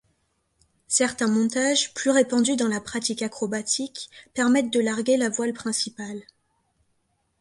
Certains 0.87 1.27
montages, 1.27 1.93
plus 1.93 2.09
répandus 2.09 2.55
dans 2.55 2.67
la 2.67 2.81
pratique 2.81 3.21
acrobatique, 3.21 4.09
permettent 4.33 4.73
de 4.73 4.79
larguer 4.79 5.15
la 5.15 5.29
voile 5.29 5.53
principale. 5.53 6.21